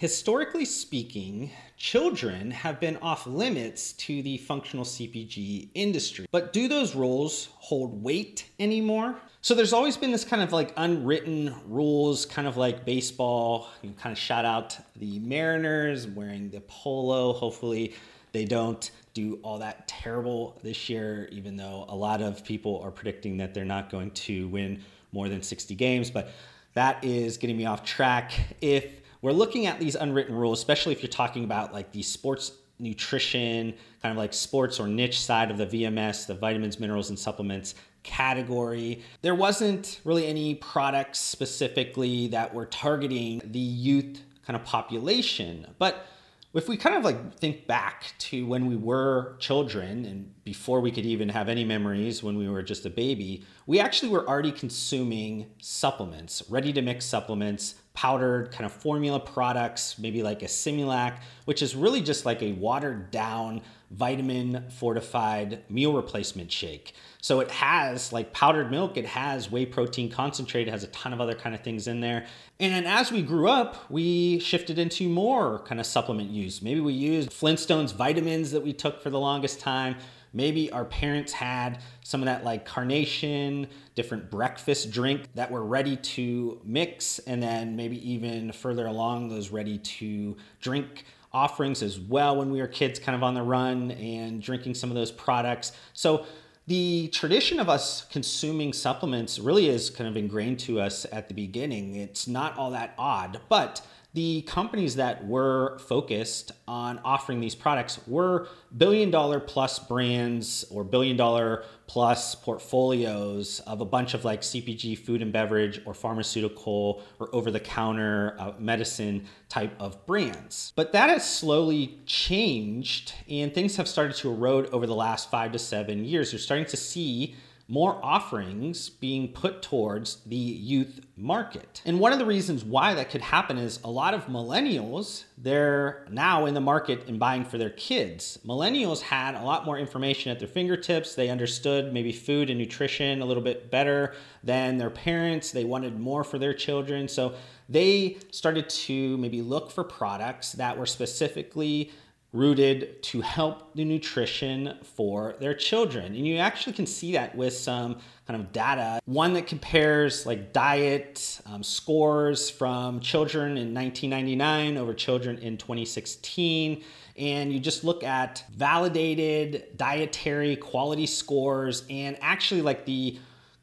[0.00, 6.24] Historically speaking, children have been off limits to the functional CPG industry.
[6.32, 9.16] But do those rules hold weight anymore?
[9.42, 13.68] So there's always been this kind of like unwritten rules, kind of like baseball.
[13.82, 17.34] You kind of shout out the Mariners wearing the polo.
[17.34, 17.94] Hopefully,
[18.32, 22.90] they don't do all that terrible this year, even though a lot of people are
[22.90, 24.82] predicting that they're not going to win
[25.12, 26.10] more than 60 games.
[26.10, 26.30] But
[26.72, 28.32] that is getting me off track.
[28.62, 32.52] If we're looking at these unwritten rules, especially if you're talking about like the sports
[32.78, 37.18] nutrition, kind of like sports or niche side of the VMS, the vitamins, minerals, and
[37.18, 39.02] supplements category.
[39.20, 45.66] There wasn't really any products specifically that were targeting the youth kind of population.
[45.78, 46.06] But
[46.52, 50.90] if we kind of like think back to when we were children and before we
[50.90, 54.50] could even have any memories when we were just a baby, we actually were already
[54.50, 61.18] consuming supplements, ready to mix supplements, powdered kind of formula products, maybe like a Similac,
[61.44, 63.60] which is really just like a watered down
[63.90, 66.94] vitamin fortified meal replacement shake.
[67.20, 71.12] So it has like powdered milk, it has whey protein concentrate, it has a ton
[71.12, 72.26] of other kind of things in there.
[72.60, 76.62] And then as we grew up, we shifted into more kind of supplement use.
[76.62, 79.96] Maybe we used Flintstones vitamins that we took for the longest time.
[80.32, 85.96] Maybe our parents had some of that like carnation, different breakfast drink that were ready
[85.96, 92.36] to mix, and then maybe even further along, those ready to drink offerings as well
[92.36, 95.72] when we were kids, kind of on the run and drinking some of those products.
[95.92, 96.26] So
[96.66, 101.34] the tradition of us consuming supplements really is kind of ingrained to us at the
[101.34, 101.96] beginning.
[101.96, 108.00] It's not all that odd, but the companies that were focused on offering these products
[108.08, 114.42] were billion dollar plus brands or billion dollar plus portfolios of a bunch of like
[114.42, 120.72] CPG, food and beverage, or pharmaceutical or over the counter uh, medicine type of brands.
[120.74, 125.52] But that has slowly changed and things have started to erode over the last five
[125.52, 126.32] to seven years.
[126.32, 127.36] You're starting to see
[127.70, 131.80] more offerings being put towards the youth market.
[131.86, 136.04] And one of the reasons why that could happen is a lot of millennials, they're
[136.10, 138.38] now in the market and buying for their kids.
[138.44, 141.14] Millennials had a lot more information at their fingertips.
[141.14, 145.52] They understood maybe food and nutrition a little bit better than their parents.
[145.52, 147.06] They wanted more for their children.
[147.06, 147.34] So
[147.68, 151.92] they started to maybe look for products that were specifically
[152.32, 156.14] rooted to help the nutrition for their children.
[156.14, 159.00] And you actually can see that with some kind of data.
[159.06, 166.84] One that compares like diet um, scores from children in 1999 over children in 2016.
[167.16, 173.18] And you just look at validated dietary quality scores and actually like the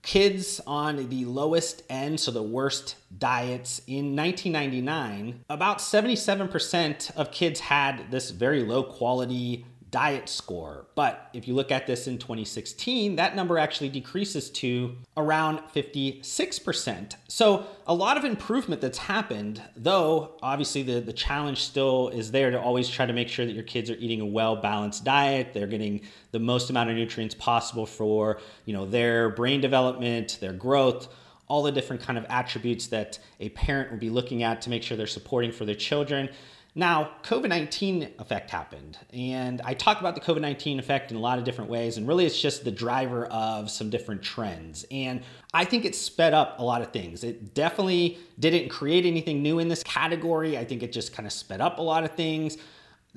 [0.08, 7.60] kids on the lowest end, so the worst diets, in 1999, about 77% of kids
[7.60, 9.66] had this very low quality
[9.98, 10.86] diet score.
[10.94, 17.16] But if you look at this in 2016, that number actually decreases to around 56%.
[17.28, 22.52] So a lot of improvement that's happened, though obviously the, the challenge still is there
[22.52, 25.56] to always try to make sure that your kids are eating a well-balanced diet.
[25.56, 30.54] They're getting the most amount of nutrients possible for, you know, their brain development, their
[30.54, 31.08] growth,
[31.48, 34.84] all the different kind of attributes that a parent would be looking at to make
[34.84, 36.30] sure they're supporting for their children.
[36.78, 41.20] Now, COVID 19 effect happened, and I talk about the COVID 19 effect in a
[41.20, 44.86] lot of different ways, and really it's just the driver of some different trends.
[44.92, 45.24] And
[45.56, 47.24] I think it sped up a lot of things.
[47.24, 50.56] It definitely didn't create anything new in this category.
[50.56, 52.58] I think it just kind of sped up a lot of things.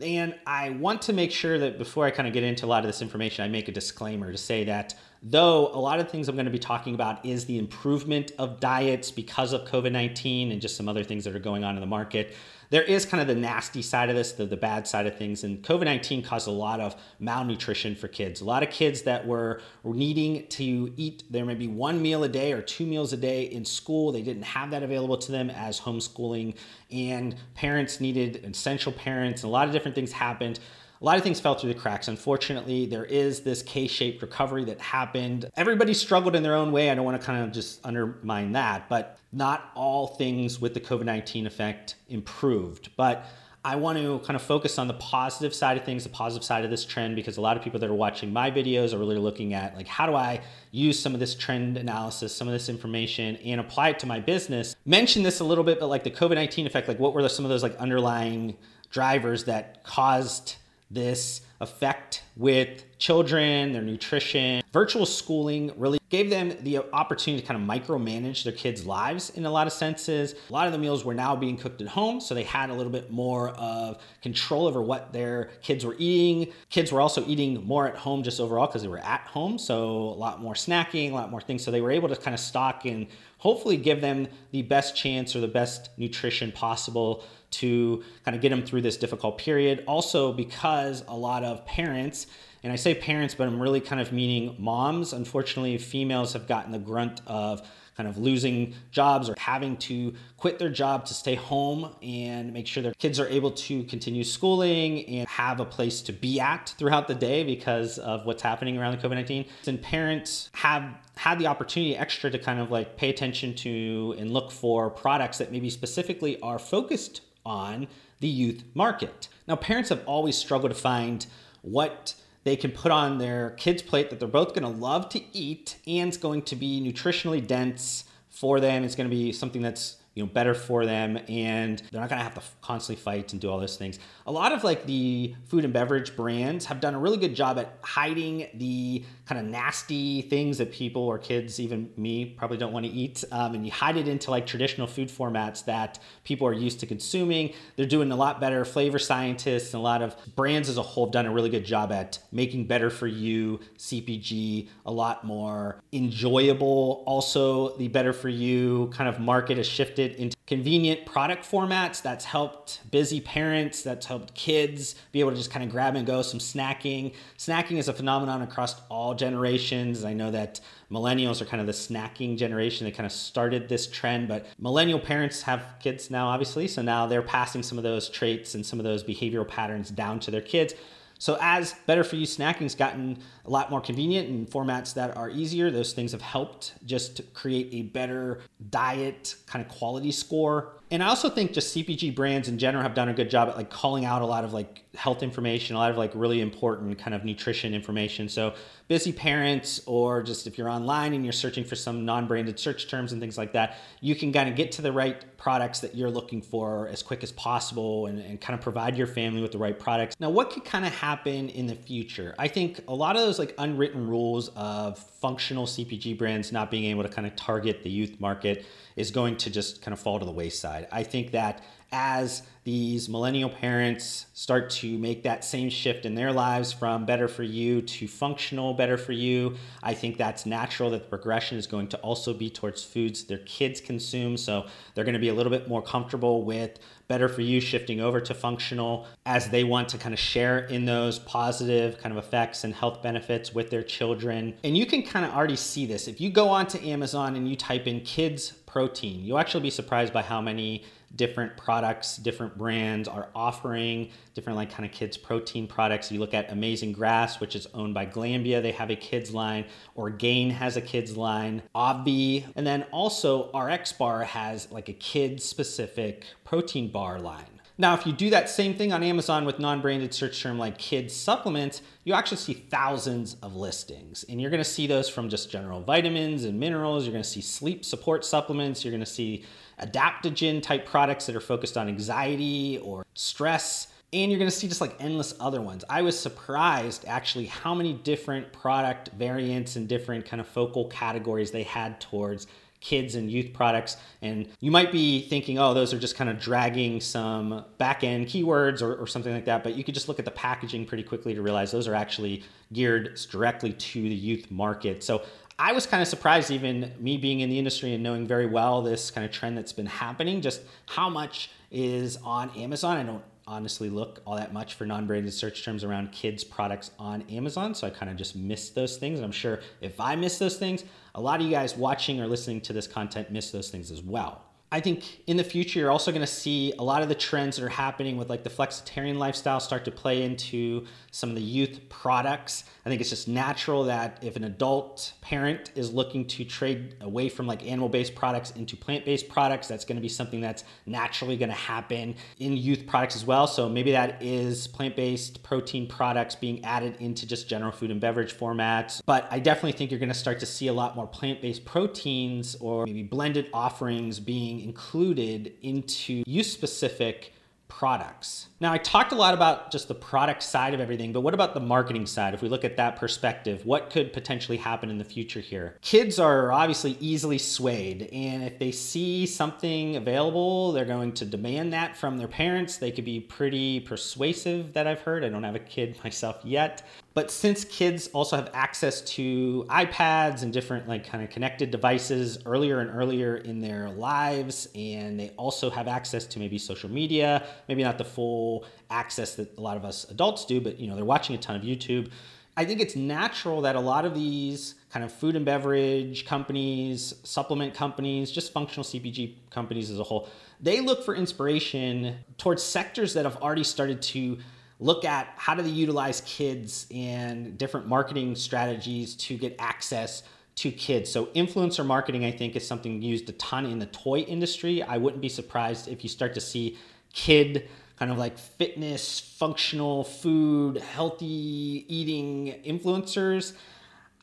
[0.02, 2.82] And I want to make sure that before I kind of get into a lot
[2.82, 6.28] of this information, I make a disclaimer to say that though a lot of things
[6.28, 10.52] I'm going to be talking about is the improvement of diets because of COVID 19
[10.52, 12.34] and just some other things that are going on in the market
[12.70, 15.42] there is kind of the nasty side of this, the, the bad side of things.
[15.44, 18.40] And COVID 19 caused a lot of malnutrition for kids.
[18.40, 22.28] A lot of kids that were needing to eat there may be one meal a
[22.28, 24.12] day or two meals a day in school.
[24.12, 26.54] They didn't have that available to them as homeschooling,
[26.90, 30.60] and parents needed essential parents, and a lot of different things happened
[31.00, 32.08] a lot of things fell through the cracks.
[32.08, 35.48] Unfortunately, there is this K shaped recovery that happened.
[35.56, 36.90] Everybody struggled in their own way.
[36.90, 40.80] I don't want to kind of just undermine that, but not all things with the
[40.80, 42.90] COVID 19 effect improved.
[42.96, 43.24] But
[43.64, 46.64] I want to kind of focus on the positive side of things, the positive side
[46.64, 49.18] of this trend, because a lot of people that are watching my videos are really
[49.18, 52.68] looking at like, how do I use some of this trend analysis, some of this
[52.68, 54.76] information, and apply it to my business?
[54.84, 57.46] Mention this a little bit, but like the COVID 19 effect, like what were some
[57.46, 58.56] of those like underlying
[58.90, 60.56] drivers that caused
[60.90, 64.62] this effect with children, their nutrition.
[64.72, 69.46] Virtual schooling really gave them the opportunity to kind of micromanage their kids' lives in
[69.46, 70.34] a lot of senses.
[70.48, 72.74] A lot of the meals were now being cooked at home, so they had a
[72.74, 76.52] little bit more of control over what their kids were eating.
[76.68, 79.86] Kids were also eating more at home just overall because they were at home, so
[79.86, 81.64] a lot more snacking, a lot more things.
[81.64, 83.06] So they were able to kind of stock and
[83.38, 88.50] hopefully give them the best chance or the best nutrition possible to kind of get
[88.50, 89.82] them through this difficult period.
[89.86, 92.26] Also, because a lot of parents,
[92.62, 96.72] and I say parents, but I'm really kind of meaning moms, unfortunately, females have gotten
[96.72, 97.62] the grunt of
[97.96, 102.66] kind of losing jobs or having to quit their job to stay home and make
[102.66, 106.74] sure their kids are able to continue schooling and have a place to be at
[106.78, 109.44] throughout the day because of what's happening around the COVID 19.
[109.66, 114.30] And parents have had the opportunity extra to kind of like pay attention to and
[114.30, 117.86] look for products that maybe specifically are focused on
[118.20, 119.28] the youth market.
[119.46, 121.26] Now, parents have always struggled to find
[121.62, 122.14] what
[122.44, 125.76] they can put on their kids' plate that they're both going to love to eat
[125.86, 128.84] and it's going to be nutritionally dense for them.
[128.84, 132.18] It's going to be something that's you know better for them and they're not going
[132.18, 135.34] to have to constantly fight and do all those things a lot of like the
[135.44, 139.46] food and beverage brands have done a really good job at hiding the kind of
[139.46, 143.64] nasty things that people or kids even me probably don't want to eat um, and
[143.64, 147.86] you hide it into like traditional food formats that people are used to consuming they're
[147.86, 151.12] doing a lot better flavor scientists and a lot of brands as a whole have
[151.12, 157.04] done a really good job at making better for you cpg a lot more enjoyable
[157.06, 162.02] also the better for you kind of market has shifted into convenient product formats.
[162.02, 166.04] That's helped busy parents, that's helped kids be able to just kind of grab and
[166.04, 167.14] go some snacking.
[167.38, 170.04] Snacking is a phenomenon across all generations.
[170.04, 173.86] I know that millennials are kind of the snacking generation that kind of started this
[173.86, 176.66] trend, but millennial parents have kids now, obviously.
[176.66, 180.18] So now they're passing some of those traits and some of those behavioral patterns down
[180.20, 180.74] to their kids.
[181.20, 185.28] So as better for you snacking's gotten a lot more convenient and formats that are
[185.28, 188.40] easier, those things have helped just create a better
[188.70, 190.79] diet kind of quality score.
[190.92, 193.56] And I also think just CPG brands in general have done a good job at
[193.56, 196.98] like calling out a lot of like health information, a lot of like really important
[196.98, 198.28] kind of nutrition information.
[198.28, 198.54] So
[198.88, 203.12] busy parents or just if you're online and you're searching for some non-branded search terms
[203.12, 206.10] and things like that, you can kind of get to the right products that you're
[206.10, 209.58] looking for as quick as possible and, and kind of provide your family with the
[209.58, 210.16] right products.
[210.18, 212.34] Now, what could kind of happen in the future?
[212.36, 216.84] I think a lot of those like unwritten rules of functional CPG brands not being
[216.86, 218.66] able to kind of target the youth market
[218.96, 220.79] is going to just kind of fall to the wayside.
[220.92, 221.62] I think that
[221.92, 227.26] as these millennial parents start to make that same shift in their lives from better
[227.26, 231.66] for you to functional better for you, I think that's natural that the progression is
[231.66, 234.36] going to also be towards foods their kids consume.
[234.36, 236.78] So they're going to be a little bit more comfortable with
[237.08, 240.84] better for you shifting over to functional as they want to kind of share in
[240.84, 244.54] those positive kind of effects and health benefits with their children.
[244.62, 246.06] And you can kind of already see this.
[246.06, 250.12] If you go onto Amazon and you type in kids protein, you'll actually be surprised
[250.12, 250.84] by how many
[251.16, 256.10] different products, different brands are offering different like kind of kids protein products.
[256.10, 259.64] You look at Amazing Grass, which is owned by Glanbia, they have a kids line.
[259.94, 261.62] Orgain has a kids line.
[261.74, 267.59] Obvi, and then also RX Bar has like a kids specific protein bar line.
[267.80, 270.76] Now, if you do that same thing on Amazon with non branded search term like
[270.76, 274.22] kids supplements, you actually see thousands of listings.
[274.28, 277.06] And you're gonna see those from just general vitamins and minerals.
[277.06, 278.84] You're gonna see sleep support supplements.
[278.84, 279.46] You're gonna see
[279.80, 283.86] adaptogen type products that are focused on anxiety or stress.
[284.12, 285.82] And you're gonna see just like endless other ones.
[285.88, 291.50] I was surprised actually how many different product variants and different kind of focal categories
[291.50, 292.46] they had towards
[292.80, 293.96] kids and youth products.
[294.22, 298.26] And you might be thinking, oh, those are just kind of dragging some back end
[298.26, 299.62] keywords or, or, something like that.
[299.62, 302.42] But you could just look at the packaging pretty quickly to realize those are actually
[302.72, 305.04] geared directly to the youth market.
[305.04, 305.22] So
[305.58, 308.80] I was kind of surprised, even me being in the industry and knowing very well
[308.80, 312.96] this kind of trend that's been happening, just how much is on Amazon.
[312.96, 317.22] I don't honestly look all that much for non-branded search terms around kids products on
[317.22, 317.74] Amazon.
[317.74, 319.18] So I kind of just missed those things.
[319.18, 320.84] And I'm sure if I miss those things,
[321.16, 324.02] a lot of you guys watching or listening to this content miss those things as
[324.02, 324.44] well.
[324.72, 327.56] I think in the future, you're also going to see a lot of the trends
[327.56, 331.42] that are happening with like the flexitarian lifestyle start to play into some of the
[331.42, 332.62] youth products.
[332.86, 337.28] I think it's just natural that if an adult parent is looking to trade away
[337.28, 340.62] from like animal based products into plant based products, that's going to be something that's
[340.86, 343.48] naturally going to happen in youth products as well.
[343.48, 348.00] So maybe that is plant based protein products being added into just general food and
[348.00, 349.02] beverage formats.
[349.04, 351.64] But I definitely think you're going to start to see a lot more plant based
[351.64, 357.32] proteins or maybe blended offerings being included into use specific
[357.68, 358.49] products.
[358.62, 361.54] Now, I talked a lot about just the product side of everything, but what about
[361.54, 362.34] the marketing side?
[362.34, 365.78] If we look at that perspective, what could potentially happen in the future here?
[365.80, 371.72] Kids are obviously easily swayed, and if they see something available, they're going to demand
[371.72, 372.76] that from their parents.
[372.76, 375.24] They could be pretty persuasive, that I've heard.
[375.24, 376.86] I don't have a kid myself yet.
[377.12, 382.38] But since kids also have access to iPads and different, like, kind of connected devices
[382.46, 387.46] earlier and earlier in their lives, and they also have access to maybe social media,
[387.68, 388.49] maybe not the full
[388.90, 391.56] access that a lot of us adults do, but you know, they're watching a ton
[391.56, 392.10] of YouTube.
[392.56, 397.14] I think it's natural that a lot of these kind of food and beverage companies,
[397.22, 400.28] supplement companies, just functional CPG companies as a whole,
[400.60, 404.38] they look for inspiration towards sectors that have already started to
[404.78, 410.22] look at how do they utilize kids and different marketing strategies to get access
[410.56, 411.10] to kids.
[411.10, 414.82] So influencer marketing I think is something used a ton in the toy industry.
[414.82, 416.76] I wouldn't be surprised if you start to see
[417.12, 417.68] kid
[418.00, 423.52] kind of like fitness, functional food, healthy eating influencers.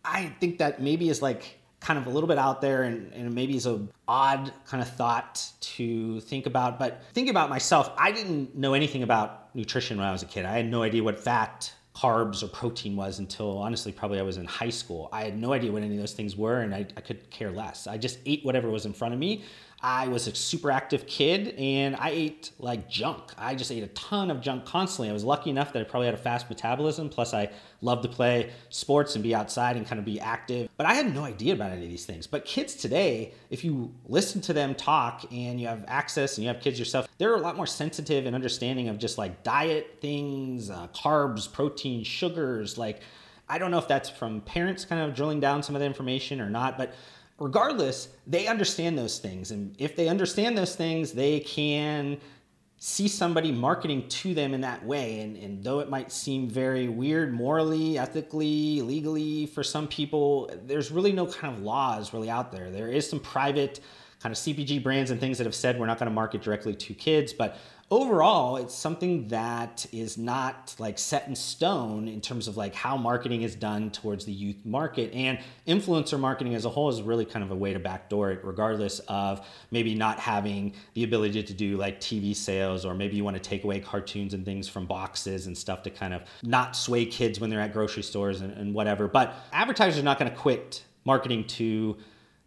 [0.03, 3.35] I think that maybe is like kind of a little bit out there and, and
[3.35, 6.79] maybe is a odd kind of thought to think about.
[6.79, 10.43] But think about myself, I didn't know anything about nutrition when I was a kid.
[10.45, 14.37] I had no idea what fat, carbs, or protein was until honestly, probably I was
[14.37, 15.07] in high school.
[15.11, 17.51] I had no idea what any of those things were and I, I could care
[17.51, 17.85] less.
[17.85, 19.43] I just ate whatever was in front of me.
[19.81, 23.31] I was a super active kid and I ate like junk.
[23.37, 25.09] I just ate a ton of junk constantly.
[25.09, 27.09] I was lucky enough that I probably had a fast metabolism.
[27.09, 30.67] Plus, I loved to play sports and be outside and kind of be active.
[30.77, 32.25] But I had no idea about any of these things.
[32.25, 36.51] But kids today, if you listen to them talk and you have access and you
[36.51, 40.71] have kids yourself, they're a lot more sensitive and understanding of just like diet things,
[40.71, 42.79] uh, carbs, protein, sugars.
[42.79, 43.01] Like,
[43.47, 46.41] I don't know if that's from parents kind of drilling down some of the information
[46.41, 46.93] or not, but
[47.39, 49.51] regardless, they understand those things.
[49.51, 52.17] And if they understand those things, they can
[52.79, 55.21] see somebody marketing to them in that way.
[55.21, 60.91] And, and though it might seem very weird morally, ethically, legally for some people, there's
[60.91, 62.69] really no kind of laws really out there.
[62.69, 63.79] There is some private
[64.21, 66.75] kind of CPG brands and things that have said we're not going to market directly
[66.75, 67.57] to kids, but
[67.89, 72.97] overall it's something that is not like set in stone in terms of like how
[72.97, 77.23] marketing is done towards the youth market and influencer marketing as a whole is really
[77.23, 81.53] kind of a way to backdoor it regardless of maybe not having the ability to
[81.53, 84.85] do like tv sales or maybe you want to take away cartoons and things from
[84.85, 88.51] boxes and stuff to kind of not sway kids when they're at grocery stores and,
[88.57, 91.95] and whatever but advertisers are not going to quit marketing to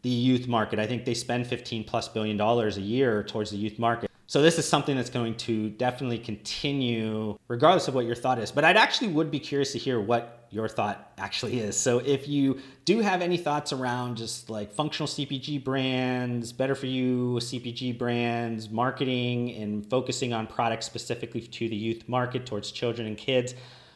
[0.03, 0.79] the youth market.
[0.79, 4.11] I think they spend 15 plus billion dollars a year towards the youth market.
[4.31, 8.53] So this is something that's going to definitely continue regardless of what your thought is.
[8.53, 11.77] But I'd actually would be curious to hear what your thought actually is.
[11.77, 16.87] So if you do have any thoughts around just like functional CPG brands, better for
[16.87, 23.09] you CPG brands, marketing and focusing on products specifically to the youth market towards children
[23.09, 23.55] and kids,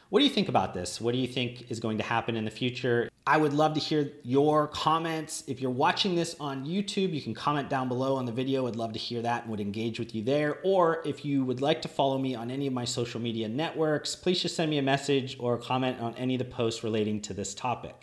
[0.09, 1.01] what do you think about this?
[1.01, 3.09] What do you think is going to happen in the future?
[3.27, 5.43] I would love to hear your comments.
[5.47, 8.67] If you're watching this on YouTube, you can comment down below on the video.
[8.67, 10.59] I'd love to hear that and would engage with you there.
[10.63, 14.15] Or if you would like to follow me on any of my social media networks,
[14.15, 17.33] please just send me a message or comment on any of the posts relating to
[17.33, 17.95] this topic.